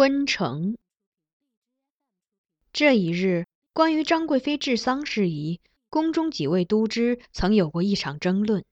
[0.00, 0.78] 温城。
[2.72, 8.64] 这一日，关于张贵妃治丧事宜，宫中几位都知曾有过一场争论。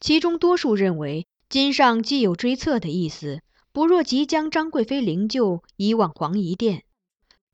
[0.00, 6.80] 其中多数认为，金上既有追册的意思，不若即将张贵妃灵柩移往皇仪殿；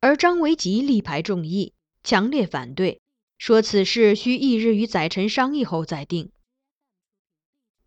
[0.01, 3.03] 而张维吉力排众议，强烈反对，
[3.37, 6.33] 说此事需翌日与宰臣商议后再定。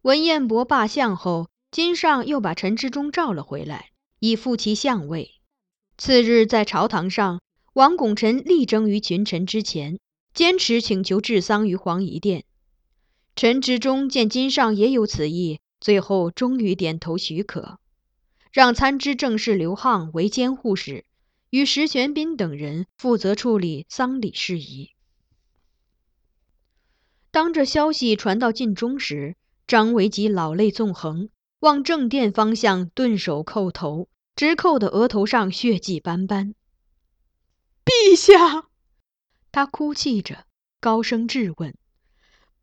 [0.03, 3.89] 文彦博罢相后，金上又把陈之忠召了回来。
[4.25, 5.35] 以复其相位。
[5.99, 7.41] 次日，在朝堂上，
[7.73, 9.99] 王拱辰力争于群臣之前，
[10.33, 12.43] 坚持请求治丧于皇仪殿。
[13.35, 17.77] 陈之中见金上也有此意，最后终于点头许可，
[18.51, 21.05] 让参知政事刘沆为监护使，
[21.51, 24.89] 与石玄彬等人负责处理丧礼事宜。
[27.29, 29.35] 当这消息传到晋中时，
[29.67, 31.29] 张维吉老泪纵横。
[31.61, 36.53] 往正殿方向顿首叩头，直叩的额头上血迹斑斑。
[37.85, 38.67] 陛下，
[39.51, 40.45] 他哭泣着，
[40.79, 41.75] 高声质问：“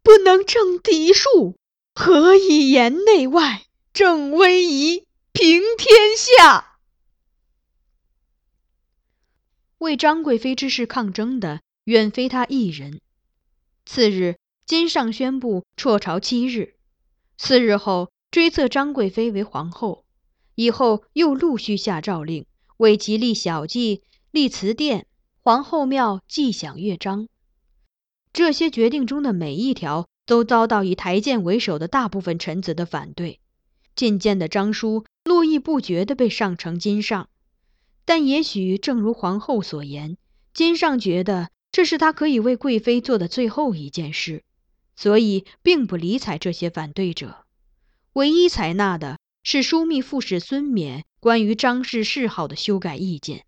[0.03, 1.56] 不能正嫡庶，
[1.94, 6.78] 何以言内外，正威仪，平天下？”
[9.78, 13.00] 为张贵妃之事抗争的远非他一人。
[13.84, 16.77] 次日，金上宣布辍朝七日。
[17.37, 18.11] 四日后。
[18.32, 20.06] 追册张贵妃为皇后，
[20.55, 22.47] 以后又陆续下诏令，
[22.77, 25.07] 为其立小祭、立祠殿、
[25.43, 27.29] 皇后庙、祭享乐章。
[28.33, 33.41] 这些决定中的每一条，都遭到以台谏为首的大部分臣子的反对。
[33.95, 37.29] 进谏的章书络绎不绝地被上呈金上，
[38.07, 40.17] 但也许正如皇后所言，
[40.55, 44.43] 金上觉得这是他可以为贵妃做的最后一件事，
[44.97, 47.45] 所以并不理睬这些反对者。
[48.15, 53.45] 唯一采纳的是枢密副使孙冕关于张氏谥号的修改意见。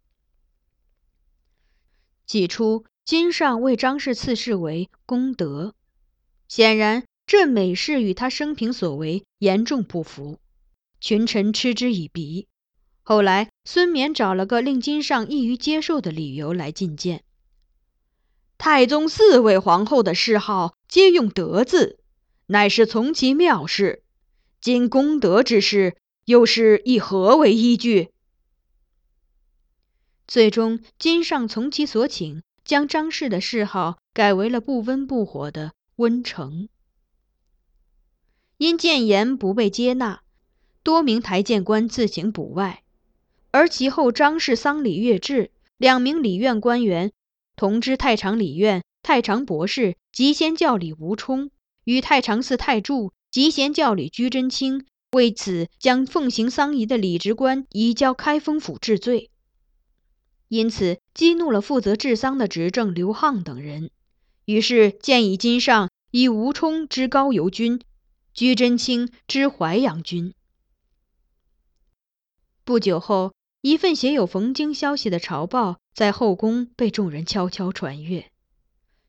[2.27, 5.75] 起初，金上为张氏赐谥为功德，
[6.49, 10.39] 显然这美事与他生平所为严重不符，
[11.01, 12.49] 群臣嗤之以鼻。
[13.03, 17.23] 后来，孙冕找了个令金上易于接受的理由来进谏：
[18.57, 21.99] 太宗四位皇后的谥号皆用德字，
[22.47, 24.04] 乃是从其妙事。
[24.65, 25.95] 今功德之事，
[26.25, 28.09] 又是以何为依据？
[30.27, 36.71] 最终，金上从其所请，将张氏的谥号改为了不温不火的温成。
[38.57, 40.23] 因谏言不被接纳，
[40.83, 42.85] 多名台谏官自行补外。
[43.51, 47.13] 而其后张氏丧礼乐制，两名礼院官员
[47.55, 51.51] 同知太常礼院太常博士及先教理吴冲
[51.85, 53.13] 与太常寺太柱。
[53.35, 59.29] 集贤教理居真卿为此将奉行丧仪的礼职官移交开封府治罪，
[60.47, 63.91] 因此激怒了负责治丧的执政刘沆等人，
[64.45, 67.81] 于是建议金上以吴充之高邮军，
[68.33, 70.33] 居真卿之淮阳军。
[72.63, 78.31] 不久后，一份写有冯京消息的朝报在后宫被众人悄悄传阅：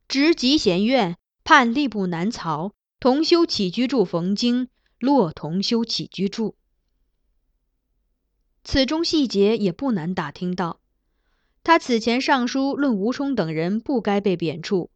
[0.07, 4.69] 直吉贤院判吏部南曹同修起居注冯京
[4.99, 6.55] 落同修起居注。
[8.63, 10.79] 此中细节也不难打听到。
[11.63, 14.89] 他此前上书论吴冲等人不该被贬黜，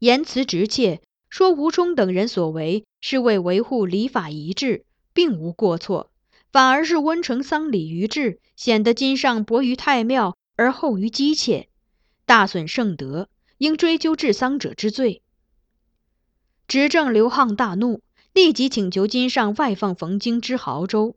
[0.00, 6.10] 言辞直切，说吴冲等人所为是为维护礼法一致，并无过错，
[6.50, 11.68] 反而是温成丧礼于制，显得今上薄于太庙而厚于姬妾，
[12.26, 13.28] 大损圣德，
[13.58, 15.22] 应追究治丧者之罪。
[16.70, 18.00] 执政刘沆大怒，
[18.32, 21.16] 立即请求金上外放冯京之亳州，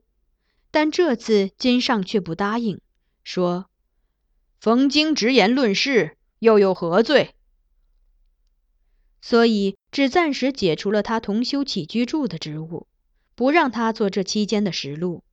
[0.72, 2.82] 但这次金上却不答应，
[3.24, 3.68] 说。
[4.60, 7.36] 冯京直言论事，又有何罪？
[9.22, 12.88] 所以只暂时解除了他同修起居注的职务，
[13.36, 15.24] 不让他做这期间的实录。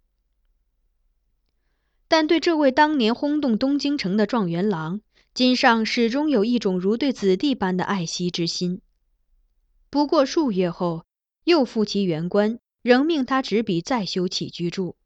[2.09, 5.01] 但对这位当年轰动东京城的状元郎，
[5.33, 8.83] 金上始终有一种如对子弟般的爱惜之心。
[9.91, 11.05] 不过数月后，
[11.45, 14.97] 又复其原官，仍命他执笔再修起居注。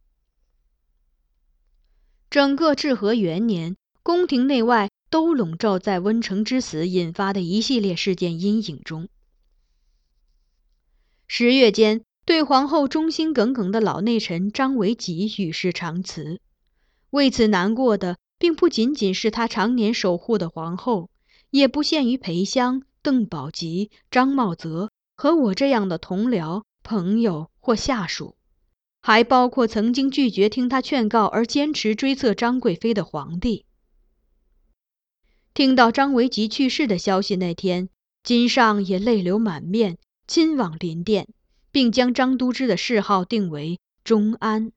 [2.31, 3.76] 整个至和元年。
[4.02, 9.08] 宫廷内外都笼罩在温成之死引发的一系列事件阴影中。
[11.26, 16.38] 十月间，对皇后忠心耿耿的老内臣张维吉与世长辞，
[17.08, 21.08] 为此难过的并不仅仅是他常年守护的皇后，
[21.48, 28.35] 也不限于裴香、邓宝吉、张茂泽和我这样的同僚、朋友或下属，
[29.03, 33.67] 还包括曾经拒绝听他劝告而坚持追测张贵妃的皇帝。
[35.53, 37.91] 听到张维吉去世的消息那天，
[38.23, 41.29] 金上也泪流满面，亲往临殿，
[41.71, 44.73] 并将张都知的谥号定为忠安。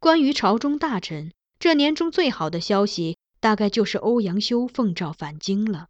[0.00, 5.86] 关于朝中大臣，这年中最好的消息，大概就是欧阳修奉诏返京了。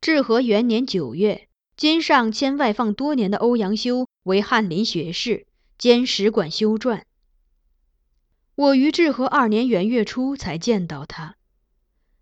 [0.00, 5.46] 至和元年九月，金上迁外放多年的欧阳修为翰林学士，
[5.76, 7.02] 兼使馆修撰。
[8.54, 11.34] 我于至和二年元月初才见到他。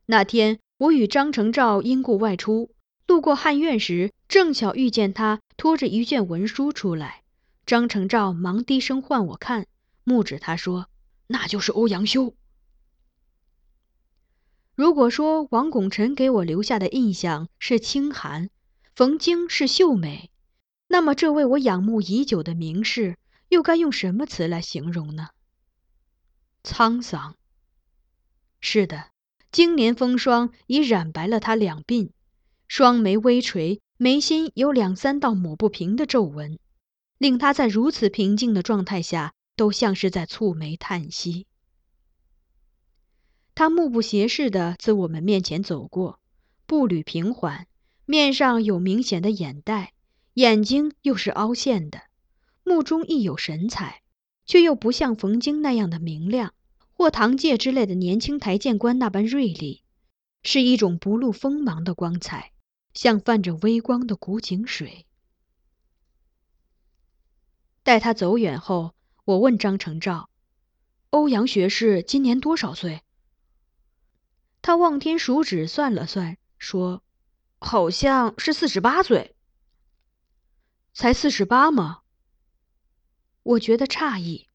[0.07, 2.71] 那天，我与张承照因故外出，
[3.07, 7.23] 路过汉院时，正巧遇见他拖着一卷文书出来。
[7.67, 9.67] 张承照忙低声唤我看，
[10.03, 10.87] 目指他说
[11.29, 12.35] ：“那就是欧阳修。”
[14.77, 18.51] 如果说王拱辰给我留下的印象是清寒，
[18.95, 20.31] 冯京是秀美，
[20.87, 23.17] 那么这位我仰慕已久的名士，
[23.49, 25.29] 又该用什么词来形容呢？
[26.63, 27.37] 沧桑。
[28.61, 29.07] 是的，
[29.51, 32.11] 经年风霜已染白了他两鬓，
[32.69, 36.59] 双眉微垂，眉心有两三道抹不平的皱纹，
[37.17, 41.47] 令他在如此平静的状态下，都像是在蹙眉叹息。
[43.57, 46.21] 他目不斜视地自我们面前走过，
[46.67, 47.67] 步履平缓，
[48.05, 49.95] 面上有明显的眼袋，
[50.35, 52.03] 眼睛又是凹陷的，
[52.63, 54.03] 目中亦有神采。
[54.45, 56.55] 却又不像冯京那样的明亮，
[56.93, 59.83] 或唐介之类的年轻台谏官那般锐利，
[60.45, 62.53] 是一种不露锋芒的光彩，
[62.95, 65.05] 像泛着微光的古井水。
[67.83, 70.31] 待他走远后，我问张承照
[71.11, 73.01] ：“欧阳学士今年多少岁？”
[74.67, 77.05] 他望天数指，算了算，说
[77.61, 79.37] ：“好像是四十八岁。”
[80.93, 82.01] 才四十八吗？
[83.45, 84.49] 我觉得诧异，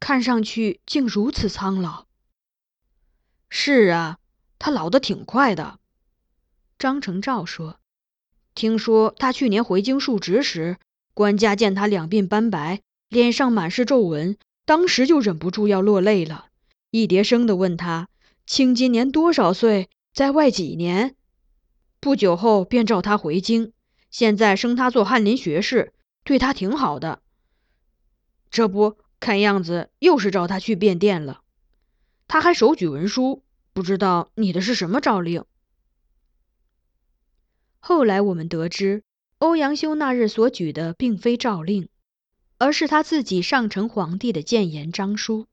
[0.00, 2.08] 看上去竟如此苍老。
[3.48, 4.18] 是啊，
[4.58, 5.78] 他老得挺快的。
[6.76, 7.78] 张成照说
[8.56, 10.78] ：“听说他去年回京述职时，
[11.14, 16.48] 官家见他两鬓斑白，脸上满是皱纹，当时就忍不住要落泪了，
[16.90, 18.08] 一叠声的问他
[18.48, 19.90] ：‘卿今年多少岁？
[20.14, 21.14] 在外几年？’
[22.00, 23.74] 不久后便召他回京，
[24.10, 25.92] 现在升他做翰林学士，
[26.24, 27.20] 对他挺好的。”
[28.50, 31.42] 这不看样子又是召他去便殿了。
[32.26, 33.42] 他还手举文书，
[33.74, 35.44] 不知道你的是什么诏令。
[37.80, 39.02] 后来我们得知，
[39.40, 41.90] 欧阳修那日所举的并非诏令，
[42.56, 45.46] 而是他自己上呈皇帝的谏言章书。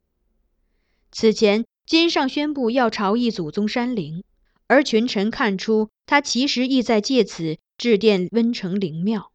[1.11, 4.23] 此前金上宣布要朝诣祖宗山陵，
[4.65, 9.31] 而群臣看出他其实意在借此致电温成灵庙。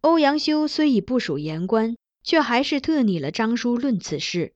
[0.00, 4.54] 欧阳修虽已不属言官，却还是特拟了章书论此事，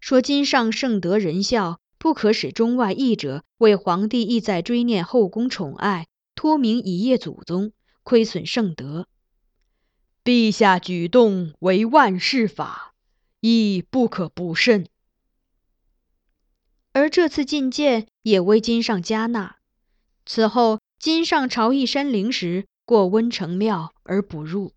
[0.00, 9.08] 说今上圣德仁孝，不可使中外异者为皇帝意在追念后宫宠爱，托名以谒祖宗，亏损圣德。
[10.22, 12.94] 陛下举动为万世法，
[13.40, 14.86] 亦不可不慎。
[16.94, 19.56] 而这次觐见也为金上加纳。
[20.24, 24.72] 此后，金上朝议山陵时，过温城庙而不入。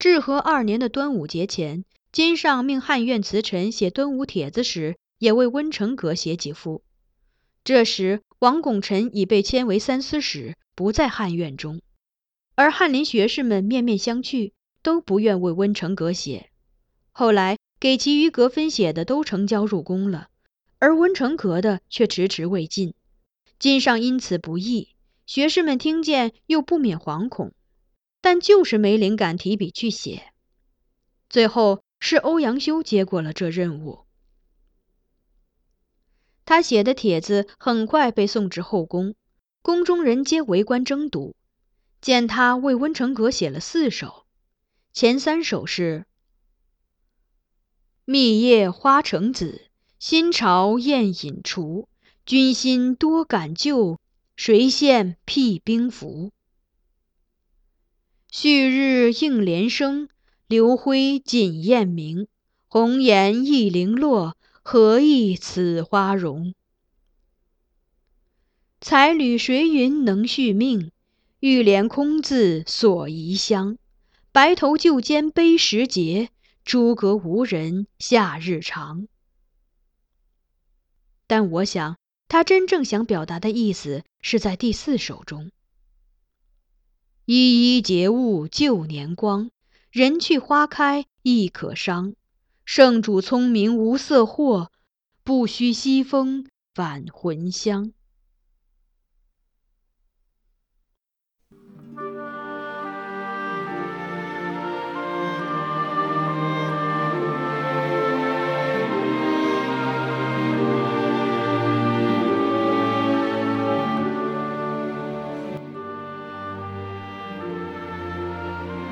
[0.00, 6.82] 至和二年的端午节前，金上命汉苑词臣写端午帖子时，也为温成阁写几幅。
[7.62, 11.80] 这时，王拱辰已被迁为三司使，不在汉苑中，
[12.56, 14.50] 而翰林学士们面面相觑，
[14.82, 16.50] 都不愿为温成阁写。
[17.12, 17.61] 后来。
[17.82, 20.28] 给其余阁分写的都呈交入宫了，
[20.78, 22.94] 而温成阁的却迟迟未进。
[23.58, 24.90] 金上因此不义，
[25.26, 27.52] 学士们听见又不免惶恐，
[28.20, 30.32] 但就是没灵感提笔去写。
[31.28, 34.04] 最后是欧阳修接过了这任务。
[36.44, 39.16] 他写的帖子很快被送至后宫，
[39.60, 41.34] 宫中人皆围观争读。
[42.00, 44.24] 见他为温成阁写了四首，
[44.92, 46.06] 前三首是。
[48.04, 49.68] 密叶花成子，
[50.00, 51.88] 新朝宴饮除。
[52.26, 54.00] 君心多感旧，
[54.34, 56.32] 谁羡辟兵符？
[58.28, 60.08] 旭日映帘生，
[60.48, 62.26] 流辉锦雁鸣。
[62.66, 66.54] 红颜易零落，何以此花容？
[68.80, 70.90] 彩缕谁云能续命？
[71.38, 73.78] 玉帘空自锁遗香。
[74.32, 76.30] 白头旧笺悲时节。
[76.64, 79.08] 诸葛无人夏日长，
[81.26, 85.50] 但我想，他真正想表达的意思是在第四首中
[87.26, 89.50] ：“依依节物旧年光，
[89.90, 92.14] 人去花开亦可伤。
[92.64, 94.68] 圣主聪明无色惑，
[95.24, 97.92] 不须西风返魂香。”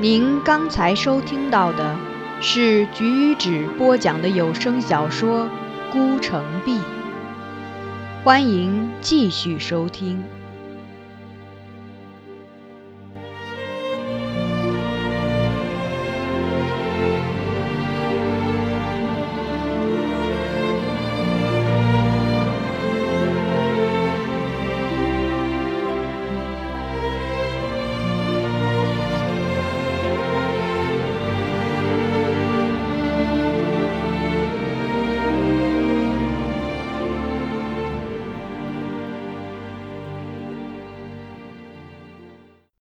[0.01, 1.95] 您刚才收听到的
[2.41, 5.45] 是橘子播讲的有声小说
[5.93, 6.79] 《孤城闭》，
[8.25, 10.40] 欢迎继续收听。